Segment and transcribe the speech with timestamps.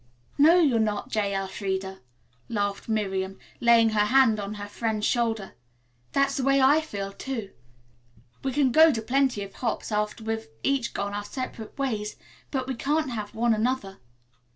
[0.39, 1.35] "No, you're not, J.
[1.35, 1.99] Elfreda,"
[2.49, 5.53] laughed Miriam, laying her hand on her friend's shoulder.
[6.11, 7.51] "That's the way I feel, too.
[8.43, 12.03] We can go to plenty of hops after we have each gone our separate way,
[12.49, 13.99] but we can't have one another.